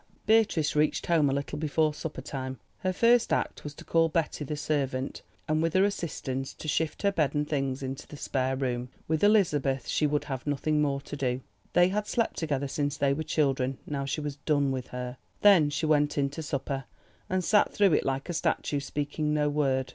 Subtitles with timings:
[0.25, 2.57] Beatrice reached home a little before supper time.
[2.79, 7.03] Her first act was to call Betty the servant and with her assistance to shift
[7.03, 8.89] her bed and things into the spare room.
[9.07, 11.41] With Elizabeth she would have nothing more to do.
[11.73, 15.17] They had slept together since they were children, now she had done with her.
[15.41, 16.85] Then she went in to supper,
[17.29, 19.89] and sat through it like a statue, speaking no word.